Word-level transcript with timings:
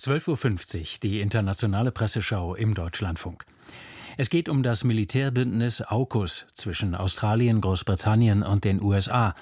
12.50 0.00 0.78
Uhr, 0.78 0.86
die 1.02 1.20
internationale 1.20 1.92
Presseschau 1.92 2.54
im 2.54 2.74
Deutschlandfunk. 2.74 3.44
Es 4.16 4.30
geht 4.30 4.48
um 4.48 4.62
das 4.62 4.82
Militärbündnis 4.82 5.82
AUKUS 5.82 6.46
zwischen 6.52 6.94
Australien, 6.94 7.60
Großbritannien 7.60 8.42
und 8.42 8.64
den 8.64 8.82
USA 8.82 9.34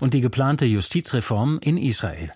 und 0.00 0.14
die 0.14 0.20
geplante 0.20 0.64
Justizreform 0.64 1.58
in 1.60 1.76
Israel. 1.76 2.32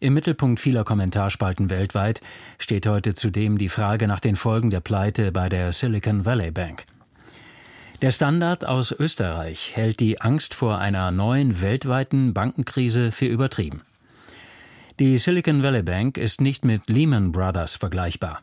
Im 0.00 0.14
Mittelpunkt 0.14 0.58
vieler 0.58 0.84
Kommentarspalten 0.84 1.70
weltweit 1.70 2.20
steht 2.58 2.86
heute 2.86 3.14
zudem 3.14 3.56
die 3.58 3.68
Frage 3.68 4.08
nach 4.08 4.20
den 4.20 4.36
Folgen 4.36 4.70
der 4.70 4.80
Pleite 4.80 5.32
bei 5.32 5.48
der 5.48 5.72
Silicon 5.72 6.24
Valley 6.24 6.50
Bank. 6.50 6.84
Der 8.02 8.10
Standard 8.10 8.66
aus 8.66 8.92
Österreich 8.92 9.74
hält 9.74 10.00
die 10.00 10.20
Angst 10.20 10.52
vor 10.52 10.78
einer 10.78 11.10
neuen 11.10 11.62
weltweiten 11.62 12.34
Bankenkrise 12.34 13.10
für 13.10 13.26
übertrieben. 13.26 13.82
Die 14.98 15.18
Silicon 15.18 15.62
Valley 15.62 15.82
Bank 15.82 16.16
ist 16.16 16.40
nicht 16.40 16.64
mit 16.64 16.88
Lehman 16.88 17.30
Brothers 17.30 17.76
vergleichbar. 17.76 18.40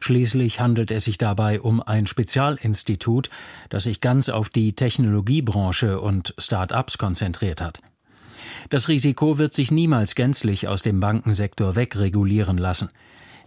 Schließlich 0.00 0.58
handelt 0.58 0.90
es 0.90 1.04
sich 1.04 1.18
dabei 1.18 1.60
um 1.60 1.80
ein 1.80 2.08
Spezialinstitut, 2.08 3.30
das 3.68 3.84
sich 3.84 4.00
ganz 4.00 4.28
auf 4.28 4.48
die 4.48 4.72
Technologiebranche 4.72 6.00
und 6.00 6.34
Start-ups 6.36 6.98
konzentriert 6.98 7.60
hat. 7.60 7.80
Das 8.70 8.88
Risiko 8.88 9.38
wird 9.38 9.52
sich 9.52 9.70
niemals 9.70 10.16
gänzlich 10.16 10.66
aus 10.66 10.82
dem 10.82 10.98
Bankensektor 10.98 11.76
wegregulieren 11.76 12.58
lassen. 12.58 12.88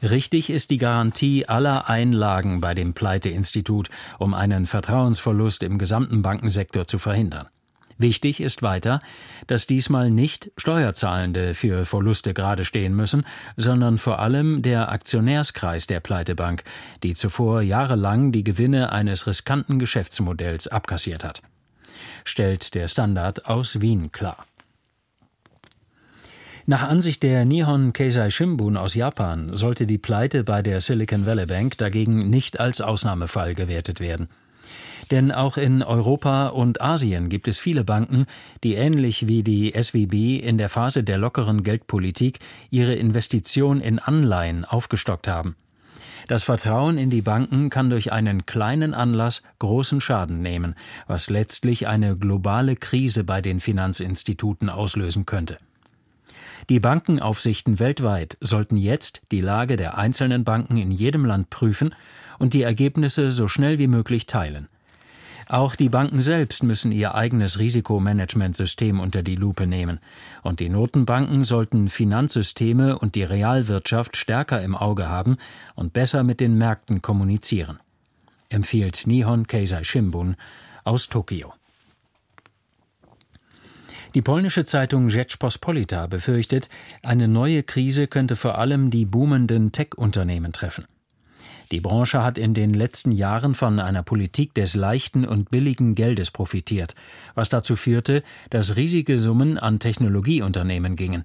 Richtig 0.02 0.50
ist 0.50 0.70
die 0.70 0.78
Garantie 0.78 1.48
aller 1.50 1.90
Einlagen 1.90 2.62
bei 2.62 2.74
dem 2.76 2.94
Pleiteinstitut, 2.94 3.90
um 4.20 4.34
einen 4.34 4.68
Vertrauensverlust 4.68 5.64
im 5.64 5.78
gesamten 5.78 6.22
Bankensektor 6.22 6.88
zu 6.88 6.98
verhindern. 6.98 7.48
Wichtig 8.04 8.42
ist 8.42 8.62
weiter, 8.62 9.00
dass 9.48 9.66
diesmal 9.66 10.12
nicht 10.12 10.52
Steuerzahlende 10.58 11.54
für 11.54 11.86
Verluste 11.86 12.34
gerade 12.34 12.66
stehen 12.66 12.94
müssen, 12.94 13.26
sondern 13.56 13.98
vor 13.98 14.20
allem 14.20 14.62
der 14.62 14.92
Aktionärskreis 14.92 15.88
der 15.88 16.02
Pleitebank, 16.02 16.64
die 17.02 17.14
zuvor 17.14 17.62
jahrelang 17.62 18.34
die 18.34 18.44
Gewinne 18.44 18.92
eines 18.92 19.26
riskanten 19.26 19.80
Geschäftsmodells 19.80 20.68
abkassiert 20.68 21.24
hat. 21.24 21.42
Stellt 22.26 22.76
der 22.76 22.90
Standard 22.90 23.46
aus 23.46 23.80
Wien 23.80 24.12
klar. 24.12 24.46
Nach 26.66 26.82
Ansicht 26.82 27.24
der 27.24 27.46
Nihon 27.46 27.94
Keizai 27.94 28.32
Shimbun 28.32 28.76
aus 28.76 28.96
Japan 28.96 29.56
sollte 29.56 29.88
die 29.88 29.98
Pleite 29.98 30.44
bei 30.44 30.62
der 30.62 30.82
Silicon 30.82 31.26
Valley 31.26 31.46
Bank 31.46 31.78
dagegen 31.78 32.30
nicht 32.30 32.60
als 32.60 32.82
Ausnahmefall 32.82 33.56
gewertet 33.56 34.02
werden. 34.02 34.28
Denn 35.12 35.32
auch 35.32 35.58
in 35.58 35.84
Europa 35.84 36.48
und 36.48 36.82
Asien 36.82 37.30
gibt 37.30 37.48
es 37.48 37.60
viele 37.60 37.84
Banken, 37.84 38.26
die 38.64 38.76
ähnlich 38.76 39.28
wie 39.28 39.44
die 39.44 39.74
SWB 39.80 40.38
in 40.38 40.58
der 40.58 40.70
Phase 40.70 41.04
der 41.04 41.18
lockeren 41.18 41.64
Geldpolitik 41.64 42.40
ihre 42.70 42.96
Investition 42.96 43.82
in 43.82 44.00
Anleihen 44.00 44.66
aufgestockt 44.66 45.28
haben. 45.28 45.56
Das 46.28 46.44
Vertrauen 46.44 46.98
in 46.98 47.10
die 47.10 47.22
Banken 47.22 47.70
kann 47.70 47.90
durch 47.90 48.14
einen 48.14 48.46
kleinen 48.46 48.94
Anlass 48.94 49.44
großen 49.60 50.00
Schaden 50.00 50.42
nehmen, 50.42 50.76
was 51.06 51.30
letztlich 51.30 51.88
eine 51.88 52.18
globale 52.18 52.78
Krise 52.78 53.26
bei 53.26 53.42
den 53.42 53.60
Finanzinstituten 53.60 54.70
auslösen 54.70 55.26
könnte. 55.26 55.58
Die 56.70 56.80
Bankenaufsichten 56.80 57.80
weltweit 57.80 58.38
sollten 58.40 58.78
jetzt 58.78 59.22
die 59.32 59.42
Lage 59.42 59.76
der 59.76 59.98
einzelnen 59.98 60.46
Banken 60.46 60.78
in 60.78 60.92
jedem 60.92 61.26
Land 61.26 61.50
prüfen 61.50 61.94
und 62.40 62.54
die 62.54 62.62
Ergebnisse 62.62 63.34
so 63.34 63.50
schnell 63.50 63.80
wie 63.80 63.88
möglich 63.88 64.26
teilen. 64.26 64.70
Auch 65.48 65.76
die 65.76 65.90
Banken 65.90 66.22
selbst 66.22 66.64
müssen 66.64 66.92
ihr 66.92 67.16
eigenes 67.16 67.60
Risikomanagementsystem 67.60 69.00
unter 69.00 69.24
die 69.24 69.36
Lupe 69.36 69.68
nehmen. 69.68 70.00
Und 70.42 70.60
die 70.60 70.70
Notenbanken 70.70 71.44
sollten 71.44 71.90
Finanzsysteme 71.90 72.98
und 72.98 73.16
die 73.16 73.24
Realwirtschaft 73.24 74.18
stärker 74.18 74.62
im 74.62 74.76
Auge 74.76 75.10
haben 75.10 75.38
und 75.76 75.94
besser 75.94 76.24
mit 76.24 76.40
den 76.40 76.58
Märkten 76.58 77.02
kommunizieren. 77.02 77.80
Empfiehlt 78.50 79.08
Nihon 79.08 79.48
Keizai 79.48 79.84
Shimbun 79.84 80.36
aus 80.84 81.10
Tokio. 81.10 81.54
Die 84.14 84.22
polnische 84.22 84.64
Zeitung 84.64 85.10
Rzeczpospolita 85.10 86.06
befürchtet, 86.06 86.70
eine 87.02 87.28
neue 87.28 87.64
Krise 87.64 88.06
könnte 88.06 88.36
vor 88.36 88.60
allem 88.60 88.92
die 88.92 89.06
boomenden 89.06 89.72
Tech-Unternehmen 89.72 90.54
treffen. 90.54 90.86
Die 91.74 91.82
Branche 91.82 92.24
hat 92.24 92.38
in 92.38 92.54
den 92.54 92.72
letzten 92.72 93.12
Jahren 93.12 93.56
von 93.56 93.80
einer 93.80 94.04
Politik 94.04 94.54
des 94.54 94.76
leichten 94.76 95.26
und 95.26 95.50
billigen 95.50 95.96
Geldes 95.96 96.30
profitiert, 96.30 96.94
was 97.34 97.50
dazu 97.50 97.76
führte, 97.76 98.22
dass 98.52 98.76
riesige 98.76 99.20
Summen 99.20 99.58
an 99.58 99.80
Technologieunternehmen 99.80 100.96
gingen. 100.96 101.24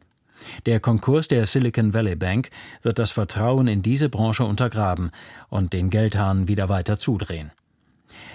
Der 0.65 0.81
Konkurs 0.81 1.29
der 1.29 1.45
Silicon 1.45 1.93
Valley 1.93 2.17
Bank 2.17 2.49
wird 2.81 2.99
das 2.99 3.13
Vertrauen 3.13 3.69
in 3.69 3.83
diese 3.83 4.09
Branche 4.09 4.45
untergraben 4.45 5.11
und 5.51 5.75
den 5.75 5.91
Geldhahn 5.91 6.49
wieder 6.49 6.71
weiter 6.71 6.97
zudrehen. 6.97 7.51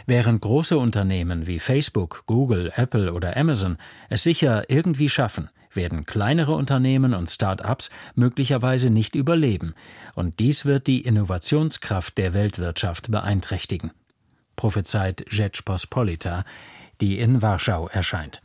Während 0.06 0.42
große 0.42 0.78
Unternehmen 0.78 1.48
wie 1.48 1.60
Facebook, 1.60 2.24
Google, 2.26 2.72
Apple 2.76 3.14
oder 3.14 3.38
Amazon 3.38 3.78
es 4.10 4.24
sicher 4.24 4.70
irgendwie 4.70 5.10
schaffen, 5.10 5.50
werden 5.76 6.06
kleinere 6.06 6.54
Unternehmen 6.54 7.14
und 7.14 7.30
Start-ups 7.30 7.90
möglicherweise 8.16 8.90
nicht 8.90 9.16
überleben, 9.16 9.74
und 10.16 10.40
dies 10.40 10.66
wird 10.66 10.88
die 10.88 11.02
Innovationskraft 11.02 12.18
der 12.18 12.34
Weltwirtschaft 12.34 13.12
beeinträchtigen. 13.12 13.92
Prophezeit 14.56 15.26
Rzeczpospolita, 15.28 16.46
die 17.02 17.20
in 17.20 17.42
Warschau 17.42 17.88
erscheint. 17.88 18.42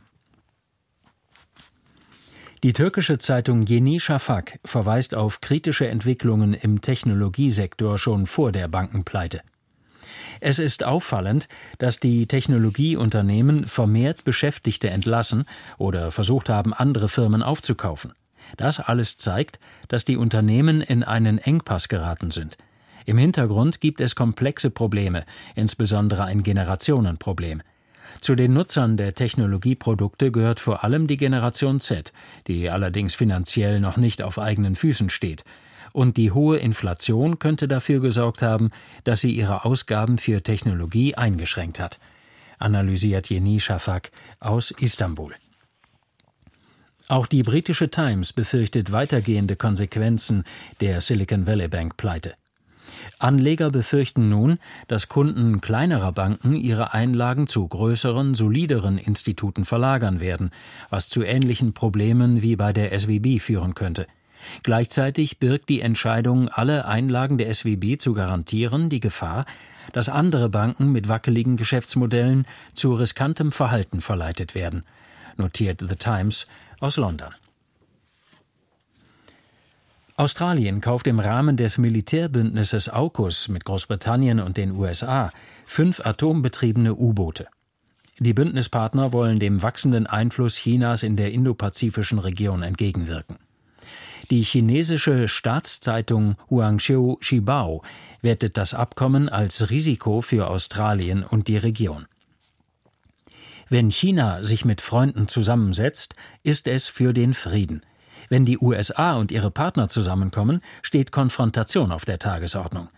Die 2.63 2.73
türkische 2.73 3.17
Zeitung 3.17 3.65
Yeni 3.65 4.01
Shafak 4.01 4.59
verweist 4.65 5.15
auf 5.15 5.39
kritische 5.39 5.87
Entwicklungen 5.87 6.53
im 6.53 6.81
Technologiesektor 6.81 7.97
schon 7.97 8.25
vor 8.25 8.51
der 8.51 8.67
Bankenpleite. 8.67 9.41
Es 10.39 10.59
ist 10.59 10.85
auffallend, 10.85 11.47
dass 11.79 11.99
die 11.99 12.25
Technologieunternehmen 12.27 13.65
vermehrt 13.65 14.23
Beschäftigte 14.23 14.89
entlassen 14.89 15.45
oder 15.77 16.11
versucht 16.11 16.49
haben, 16.49 16.73
andere 16.73 17.09
Firmen 17.09 17.43
aufzukaufen. 17.43 18.13
Das 18.57 18.79
alles 18.79 19.17
zeigt, 19.17 19.59
dass 19.89 20.05
die 20.05 20.17
Unternehmen 20.17 20.81
in 20.81 21.03
einen 21.03 21.37
Engpass 21.37 21.87
geraten 21.87 22.31
sind. 22.31 22.57
Im 23.05 23.17
Hintergrund 23.17 23.81
gibt 23.81 24.01
es 24.01 24.15
komplexe 24.15 24.69
Probleme, 24.69 25.25
insbesondere 25.55 26.23
ein 26.23 26.43
Generationenproblem. 26.43 27.61
Zu 28.21 28.35
den 28.35 28.53
Nutzern 28.53 28.97
der 28.97 29.13
Technologieprodukte 29.13 30.31
gehört 30.31 30.59
vor 30.59 30.83
allem 30.83 31.07
die 31.07 31.17
Generation 31.17 31.79
Z, 31.79 32.11
die 32.47 32.69
allerdings 32.69 33.15
finanziell 33.15 33.79
noch 33.79 33.97
nicht 33.97 34.21
auf 34.21 34.39
eigenen 34.39 34.75
Füßen 34.75 35.09
steht 35.09 35.43
und 35.93 36.17
die 36.17 36.31
hohe 36.31 36.57
Inflation 36.57 37.39
könnte 37.39 37.67
dafür 37.67 37.99
gesorgt 37.99 38.41
haben, 38.41 38.71
dass 39.03 39.21
sie 39.21 39.31
ihre 39.31 39.65
Ausgaben 39.65 40.17
für 40.17 40.43
Technologie 40.43 41.15
eingeschränkt 41.15 41.79
hat, 41.79 41.99
analysiert 42.57 43.29
Yeni 43.29 43.59
Shafak 43.59 44.11
aus 44.39 44.71
Istanbul. 44.71 45.33
Auch 47.07 47.25
die 47.25 47.41
britische 47.41 47.89
Times 47.89 48.33
befürchtet 48.33 48.91
weitergehende 48.91 49.55
Konsequenzen 49.55 50.43
der 50.79 51.01
Silicon 51.01 51.47
Valley 51.47 51.67
Bank 51.67 51.97
Pleite. 51.97 52.35
Anleger 53.17 53.69
befürchten 53.71 54.29
nun, 54.29 54.59
dass 54.87 55.09
Kunden 55.09 55.59
kleinerer 55.59 56.11
Banken 56.11 56.53
ihre 56.53 56.93
Einlagen 56.93 57.47
zu 57.47 57.67
größeren, 57.67 58.33
solideren 58.33 58.97
Instituten 58.97 59.65
verlagern 59.65 60.19
werden, 60.19 60.51
was 60.89 61.09
zu 61.09 61.23
ähnlichen 61.23 61.73
Problemen 61.73 62.41
wie 62.41 62.55
bei 62.55 62.73
der 62.73 62.97
SWB 62.97 63.39
führen 63.39 63.73
könnte. 63.73 64.07
Gleichzeitig 64.63 65.39
birgt 65.39 65.69
die 65.69 65.81
Entscheidung, 65.81 66.49
alle 66.49 66.85
Einlagen 66.85 67.37
der 67.37 67.53
SWB 67.53 67.97
zu 67.97 68.13
garantieren, 68.13 68.89
die 68.89 68.99
Gefahr, 68.99 69.45
dass 69.93 70.09
andere 70.09 70.49
Banken 70.49 70.91
mit 70.91 71.07
wackeligen 71.07 71.57
Geschäftsmodellen 71.57 72.45
zu 72.73 72.93
riskantem 72.93 73.51
Verhalten 73.51 74.01
verleitet 74.01 74.55
werden, 74.55 74.83
notiert 75.37 75.83
The 75.87 75.95
Times 75.95 76.47
aus 76.79 76.97
London. 76.97 77.33
Australien 80.15 80.81
kauft 80.81 81.07
im 81.07 81.21
Rahmen 81.21 81.55
des 81.55 81.77
Militärbündnisses 81.77 82.89
AUKUS 82.89 83.47
mit 83.47 83.63
Großbritannien 83.63 84.41
und 84.41 84.57
den 84.57 84.71
USA 84.71 85.31
fünf 85.65 86.05
atombetriebene 86.05 86.93
U-Boote. 86.93 87.47
Die 88.19 88.33
Bündnispartner 88.33 89.13
wollen 89.13 89.39
dem 89.39 89.63
wachsenden 89.63 90.07
Einfluss 90.07 90.57
Chinas 90.57 91.03
in 91.03 91.15
der 91.15 91.31
indopazifischen 91.31 92.19
Region 92.19 92.63
entgegenwirken. 92.63 93.37
Die 94.29 94.43
chinesische 94.43 95.27
Staatszeitung 95.27 96.35
Huangqiu 96.51 97.17
Shibao 97.19 97.81
wertet 98.21 98.57
das 98.57 98.75
Abkommen 98.75 99.27
als 99.27 99.71
Risiko 99.71 100.21
für 100.21 100.47
Australien 100.47 101.23
und 101.23 101.47
die 101.47 101.57
Region. 101.57 102.05
Wenn 103.69 103.89
China 103.89 104.43
sich 104.43 104.65
mit 104.65 104.81
Freunden 104.81 105.27
zusammensetzt, 105.27 106.13
ist 106.43 106.67
es 106.67 106.89
für 106.89 107.11
den 107.11 107.33
Frieden. 107.33 107.81
Wenn 108.29 108.45
die 108.45 108.59
USA 108.59 109.13
und 109.13 109.31
ihre 109.31 109.49
Partner 109.49 109.89
zusammenkommen, 109.89 110.61
steht 110.83 111.11
Konfrontation 111.11 111.91
auf 111.91 112.05
der 112.05 112.19
Tagesordnung. 112.19 112.89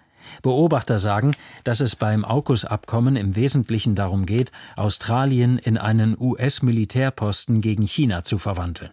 Beobachter 0.41 0.99
sagen, 0.99 1.31
dass 1.63 1.79
es 1.79 1.95
beim 1.95 2.25
AUKUS-Abkommen 2.25 3.15
im 3.15 3.37
Wesentlichen 3.37 3.95
darum 3.95 4.25
geht, 4.25 4.51
Australien 4.75 5.57
in 5.57 5.77
einen 5.77 6.17
US-Militärposten 6.19 7.61
gegen 7.61 7.87
China 7.87 8.23
zu 8.23 8.37
verwandeln. 8.37 8.91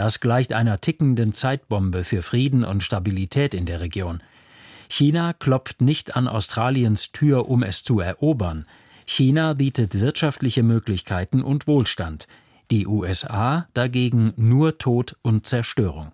Das 0.00 0.18
gleicht 0.18 0.54
einer 0.54 0.80
tickenden 0.80 1.34
Zeitbombe 1.34 2.04
für 2.04 2.22
Frieden 2.22 2.64
und 2.64 2.82
Stabilität 2.82 3.52
in 3.52 3.66
der 3.66 3.82
Region. 3.82 4.22
China 4.88 5.34
klopft 5.34 5.82
nicht 5.82 6.16
an 6.16 6.26
Australiens 6.26 7.12
Tür, 7.12 7.50
um 7.50 7.62
es 7.62 7.84
zu 7.84 8.00
erobern. 8.00 8.64
China 9.04 9.52
bietet 9.52 10.00
wirtschaftliche 10.00 10.62
Möglichkeiten 10.62 11.42
und 11.42 11.66
Wohlstand, 11.66 12.28
die 12.70 12.86
USA 12.86 13.68
dagegen 13.74 14.32
nur 14.36 14.78
Tod 14.78 15.18
und 15.20 15.44
Zerstörung. 15.44 16.12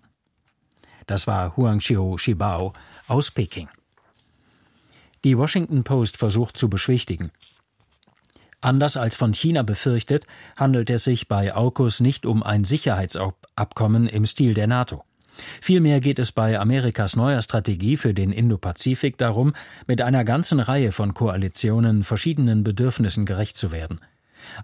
Das 1.05 1.25
war 1.25 1.55
Huangxiu 1.55 2.17
Shibao 2.17 2.73
aus 3.07 3.31
Peking. 3.31 3.69
Die 5.23 5.37
Washington 5.37 5.85
Post 5.85 6.17
versucht 6.17 6.57
zu 6.57 6.69
beschwichtigen. 6.69 7.31
Anders 8.67 8.97
als 8.97 9.15
von 9.15 9.33
China 9.33 9.61
befürchtet, 9.61 10.27
handelt 10.57 10.89
es 10.89 11.05
sich 11.05 11.29
bei 11.29 11.55
AUKUS 11.55 12.01
nicht 12.01 12.25
um 12.25 12.43
ein 12.43 12.65
Sicherheitsabkommen 12.65 14.07
im 14.07 14.25
Stil 14.25 14.53
der 14.53 14.67
NATO. 14.67 15.05
Vielmehr 15.61 16.01
geht 16.01 16.19
es 16.19 16.33
bei 16.33 16.59
Amerikas 16.59 17.15
neuer 17.15 17.41
Strategie 17.41 17.95
für 17.95 18.13
den 18.13 18.33
Indopazifik 18.33 19.17
darum, 19.17 19.53
mit 19.85 20.01
einer 20.01 20.25
ganzen 20.25 20.59
Reihe 20.59 20.91
von 20.91 21.13
Koalitionen 21.13 22.03
verschiedenen 22.03 22.65
Bedürfnissen 22.65 23.25
gerecht 23.25 23.55
zu 23.55 23.71
werden. 23.71 24.01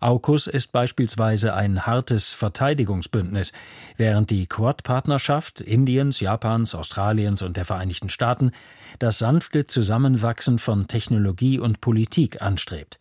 AUKUS 0.01 0.47
ist 0.47 0.73
beispielsweise 0.73 1.53
ein 1.53 1.85
hartes 1.85 2.33
Verteidigungsbündnis, 2.33 3.53
während 3.95 4.31
die 4.31 4.47
Quad-Partnerschaft 4.47 5.61
Indiens, 5.61 6.19
Japans, 6.19 6.75
Australiens 6.75 7.41
und 7.41 7.55
der 7.55 7.63
Vereinigten 7.63 8.09
Staaten 8.09 8.51
das 8.99 9.19
sanfte 9.19 9.65
Zusammenwachsen 9.65 10.59
von 10.59 10.89
Technologie 10.89 11.57
und 11.57 11.79
Politik 11.79 12.41
anstrebt. 12.41 12.99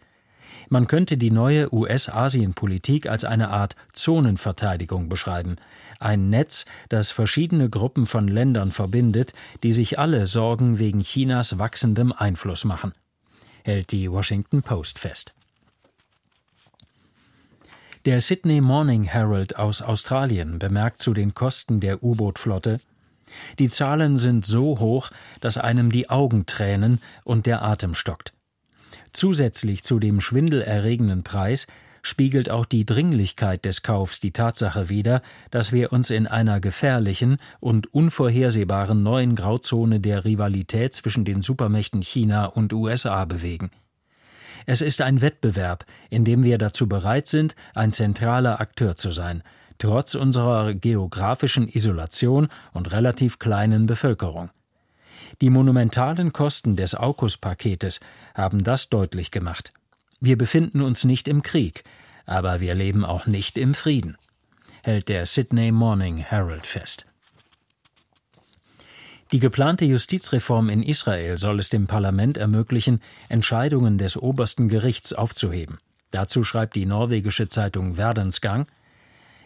Man 0.69 0.87
könnte 0.87 1.19
die 1.19 1.31
neue 1.31 1.73
US-Asien-Politik 1.73 3.09
als 3.09 3.25
eine 3.25 3.51
Art 3.51 3.77
Zonenverteidigung 3.93 5.09
beschreiben, 5.09 5.57
ein 5.99 6.31
Netz, 6.31 6.65
das 6.89 7.11
verschiedene 7.11 7.71
Gruppen 7.71 8.07
von 8.07 8.27
Ländern 8.27 8.73
verbindet, 8.73 9.35
die 9.63 9.73
sich 9.73 9.99
alle 9.99 10.27
Sorgen 10.27 10.79
wegen 10.79 11.01
Chinas 11.01 11.59
wachsendem 11.59 12.13
Einfluss 12.13 12.65
machen, 12.65 12.93
hält 13.65 13.93
die 13.93 14.11
Washington 14.11 14.63
Post 14.63 14.99
fest. 14.99 15.35
Der 18.05 18.21
Sydney 18.21 18.61
Morning 18.61 19.05
Herald 19.05 19.57
aus 19.57 19.81
Australien 19.81 20.59
bemerkt 20.59 20.99
zu 20.99 21.15
den 21.15 21.35
Kosten 21.35 21.79
der 21.79 22.03
U-Boot-Flotte 22.03 22.81
Die 23.61 23.69
Zahlen 23.69 24.17
sind 24.17 24.45
so 24.45 24.81
hoch, 24.81 25.11
dass 25.41 25.57
einem 25.57 25.93
die 25.93 26.11
Augen 26.11 26.45
tränen 26.47 27.01
und 27.23 27.47
der 27.47 27.63
Atem 27.63 27.95
stockt. 27.95 28.33
Zusätzlich 29.13 29.83
zu 29.83 29.99
dem 29.99 30.21
schwindelerregenden 30.21 31.23
Preis 31.23 31.67
spiegelt 32.03 32.51
auch 32.51 32.67
die 32.67 32.85
Dringlichkeit 32.85 33.65
des 33.65 33.83
Kaufs 33.83 34.21
die 34.21 34.33
Tatsache 34.33 34.89
wider, 34.89 35.23
dass 35.51 35.73
wir 35.73 35.93
uns 35.93 36.11
in 36.11 36.27
einer 36.27 36.61
gefährlichen 36.61 37.39
und 37.61 37.95
unvorhersehbaren 37.95 39.03
neuen 39.03 39.37
Grauzone 39.37 40.01
der 40.01 40.25
Rivalität 40.25 40.95
zwischen 40.95 41.25
den 41.25 41.43
Supermächten 41.43 42.03
China 42.03 42.47
und 42.47 42.73
USA 42.73 43.25
bewegen. 43.25 43.71
Es 44.67 44.81
ist 44.81 45.01
ein 45.01 45.23
Wettbewerb, 45.23 45.85
in 46.11 46.25
dem 46.25 46.45
wir 46.45 46.59
dazu 46.59 46.89
bereit 46.89 47.27
sind, 47.27 47.55
ein 47.75 47.93
zentraler 47.93 48.61
Akteur 48.61 48.97
zu 48.97 49.13
sein, 49.13 49.43
trotz 49.79 50.15
unserer 50.15 50.75
geografischen 50.75 51.69
Isolation 51.69 52.49
und 52.73 52.93
relativ 52.93 53.39
kleinen 53.39 53.87
Bevölkerung. 53.87 54.51
Die 55.41 55.51
monumentalen 55.51 56.33
Kosten 56.33 56.77
des 56.77 56.95
AUKUS-Paketes 56.95 58.01
haben 58.35 58.63
das 58.63 58.89
deutlich 58.89 59.31
gemacht. 59.31 59.73
Wir 60.21 60.39
befinden 60.39 60.81
uns 60.83 61.05
nicht 61.05 61.29
im 61.29 61.43
Krieg, 61.43 61.85
aber 62.27 62.61
wir 62.61 62.75
leben 62.75 63.05
auch 63.05 63.27
nicht 63.27 63.59
im 63.59 63.75
Frieden, 63.75 64.17
hält 64.85 65.09
der 65.09 65.27
Sydney 65.27 65.73
Morning 65.73 66.17
Herald 66.19 66.67
fest. 66.67 67.07
Die 69.33 69.41
geplante 69.41 69.87
Justizreform 69.87 70.69
in 70.69 70.83
Israel 70.83 71.39
soll 71.39 71.59
es 71.59 71.71
dem 71.71 71.87
Parlament 71.87 72.37
ermöglichen, 72.37 73.01
Entscheidungen 73.31 73.97
des 73.97 74.17
obersten 74.17 74.69
Gerichts 74.69 75.15
aufzuheben. 75.15 75.79
Dazu 76.11 76.45
schreibt 76.45 76.77
die 76.77 76.85
norwegische 76.85 77.49
Zeitung 77.49 77.95
Verdensgang 77.95 78.67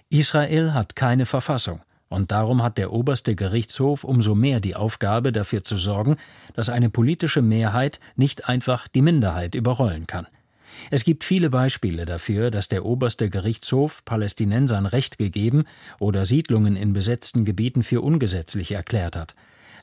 Israel 0.08 0.72
hat 0.72 0.94
keine 0.94 1.26
Verfassung. 1.26 1.80
Und 2.08 2.30
darum 2.30 2.62
hat 2.62 2.78
der 2.78 2.92
oberste 2.92 3.34
Gerichtshof 3.34 4.04
umso 4.04 4.34
mehr 4.34 4.60
die 4.60 4.76
Aufgabe, 4.76 5.32
dafür 5.32 5.64
zu 5.64 5.76
sorgen, 5.76 6.16
dass 6.54 6.68
eine 6.68 6.88
politische 6.88 7.42
Mehrheit 7.42 7.98
nicht 8.14 8.48
einfach 8.48 8.86
die 8.86 9.02
Minderheit 9.02 9.54
überrollen 9.54 10.06
kann. 10.06 10.26
Es 10.90 11.04
gibt 11.04 11.24
viele 11.24 11.50
Beispiele 11.50 12.04
dafür, 12.04 12.50
dass 12.50 12.68
der 12.68 12.84
oberste 12.84 13.30
Gerichtshof 13.30 14.04
Palästinensern 14.04 14.86
Recht 14.86 15.18
gegeben 15.18 15.64
oder 15.98 16.24
Siedlungen 16.24 16.76
in 16.76 16.92
besetzten 16.92 17.44
Gebieten 17.44 17.82
für 17.82 18.02
ungesetzlich 18.02 18.72
erklärt 18.72 19.16
hat. 19.16 19.34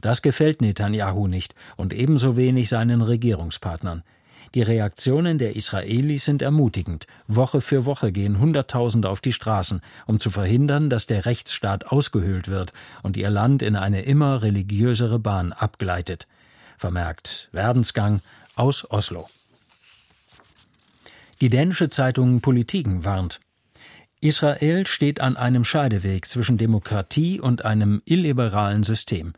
Das 0.01 0.21
gefällt 0.21 0.61
Netanyahu 0.61 1.27
nicht 1.27 1.55
und 1.77 1.93
ebenso 1.93 2.37
wenig 2.37 2.69
seinen 2.69 3.01
Regierungspartnern. 3.01 4.03
Die 4.55 4.61
Reaktionen 4.61 5.39
der 5.39 5.55
Israelis 5.55 6.25
sind 6.25 6.43
ermutigend. 6.43 7.07
Woche 7.27 7.59
für 7.59 7.85
Woche 7.85 8.11
gehen 8.11 8.39
Hunderttausende 8.39 9.09
auf 9.09 9.19
die 9.19 9.33
Straßen, 9.33 9.81
um 10.05 10.19
zu 10.19 10.29
verhindern, 10.29 10.91
dass 10.91 11.07
der 11.07 11.25
Rechtsstaat 11.25 11.87
ausgehöhlt 11.87 12.47
wird 12.47 12.71
und 13.01 13.17
ihr 13.17 13.31
Land 13.31 13.63
in 13.63 13.75
eine 13.75 14.03
immer 14.03 14.43
religiösere 14.43 15.17
Bahn 15.17 15.53
abgleitet. 15.53 16.27
Vermerkt 16.77 17.49
Werdensgang 17.51 18.21
aus 18.55 18.89
Oslo. 18.91 19.27
Die 21.41 21.49
dänische 21.49 21.89
Zeitung 21.89 22.41
Politiken 22.41 23.05
warnt. 23.05 23.39
Israel 24.21 24.85
steht 24.85 25.19
an 25.19 25.35
einem 25.35 25.65
Scheideweg 25.65 26.25
zwischen 26.25 26.57
Demokratie 26.57 27.41
und 27.41 27.65
einem 27.65 28.01
illiberalen 28.05 28.83
System. 28.83 29.33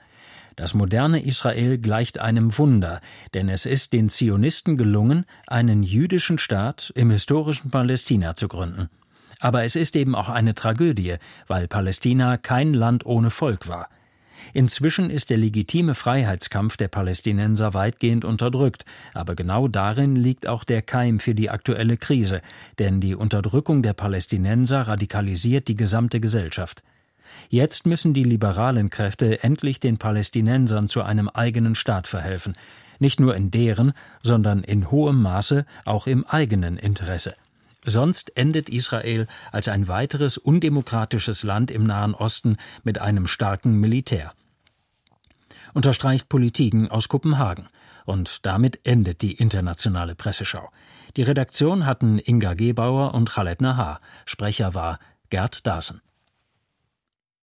Das 0.55 0.73
moderne 0.73 1.21
Israel 1.21 1.77
gleicht 1.77 2.19
einem 2.19 2.57
Wunder, 2.57 3.01
denn 3.33 3.49
es 3.49 3.65
ist 3.65 3.91
den 3.91 4.09
Zionisten 4.09 4.77
gelungen, 4.77 5.25
einen 5.47 5.83
jüdischen 5.83 6.37
Staat 6.37 6.93
im 6.95 7.09
historischen 7.11 7.71
Palästina 7.71 8.35
zu 8.35 8.47
gründen. 8.47 8.89
Aber 9.41 9.63
es 9.65 9.75
ist 9.75 9.97
eben 9.97 10.15
auch 10.15 10.29
eine 10.29 10.55
Tragödie, 10.55 11.15
weil 11.47 11.67
Palästina 11.67 12.37
kein 12.37 12.73
Land 12.73 13.05
ohne 13.05 13.31
Volk 13.31 13.67
war. 13.67 13.89
Inzwischen 14.53 15.09
ist 15.09 15.29
der 15.29 15.37
legitime 15.37 15.95
Freiheitskampf 15.95 16.77
der 16.77 16.87
Palästinenser 16.87 17.73
weitgehend 17.73 18.23
unterdrückt, 18.23 18.85
aber 19.13 19.35
genau 19.35 19.67
darin 19.67 20.15
liegt 20.15 20.47
auch 20.47 20.63
der 20.63 20.81
Keim 20.81 21.19
für 21.19 21.35
die 21.35 21.49
aktuelle 21.49 21.97
Krise, 21.97 22.41
denn 22.79 23.01
die 23.01 23.15
Unterdrückung 23.15 23.81
der 23.81 23.93
Palästinenser 23.93 24.81
radikalisiert 24.81 25.67
die 25.67 25.75
gesamte 25.75 26.19
Gesellschaft. 26.19 26.83
Jetzt 27.49 27.85
müssen 27.85 28.13
die 28.13 28.23
liberalen 28.23 28.89
Kräfte 28.89 29.43
endlich 29.43 29.79
den 29.79 29.97
Palästinensern 29.97 30.87
zu 30.87 31.03
einem 31.03 31.29
eigenen 31.29 31.75
Staat 31.75 32.07
verhelfen, 32.07 32.53
nicht 32.99 33.19
nur 33.19 33.35
in 33.35 33.51
deren, 33.51 33.93
sondern 34.21 34.63
in 34.63 34.91
hohem 34.91 35.21
Maße 35.21 35.65
auch 35.85 36.07
im 36.07 36.25
eigenen 36.25 36.77
Interesse. 36.77 37.35
Sonst 37.85 38.35
endet 38.35 38.69
Israel 38.69 39.27
als 39.51 39.67
ein 39.67 39.87
weiteres 39.87 40.37
undemokratisches 40.37 41.43
Land 41.43 41.69
im 41.69 41.85
Nahen 41.85 42.15
Osten 42.15 42.57
mit 42.83 42.99
einem 42.99 43.27
starken 43.27 43.79
Militär. 43.79 44.33
Unterstreicht 45.73 46.29
Politiken 46.29 46.89
aus 46.89 47.09
Kopenhagen. 47.09 47.67
Und 48.05 48.45
damit 48.45 48.85
endet 48.85 49.21
die 49.23 49.33
internationale 49.33 50.15
Presseschau. 50.15 50.69
Die 51.17 51.23
Redaktion 51.23 51.85
hatten 51.85 52.19
Inga 52.19 52.53
Gebauer 52.53 53.13
und 53.13 53.31
Khaled 53.31 53.61
Nahar. 53.61 53.99
Sprecher 54.25 54.73
war 54.73 54.99
Gerd 55.29 55.65
Dasen. 55.65 56.01